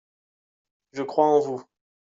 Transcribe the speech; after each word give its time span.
Je 0.93 1.03
crois 1.03 1.27
en 1.27 1.39
vous. 1.41 1.63